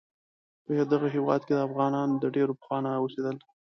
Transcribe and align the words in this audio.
په 0.63 0.71
دغه 0.91 1.07
هیواد 1.15 1.41
کې 1.47 1.65
افغانان 1.67 2.09
د 2.15 2.23
ډیر 2.35 2.47
پخوانه 2.59 2.89
اوسیدل 2.95 3.37